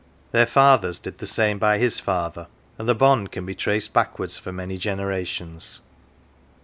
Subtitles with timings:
[0.31, 2.47] Their fathers did the same by his father,
[2.79, 5.79] and the bond can be traced backward for many generations.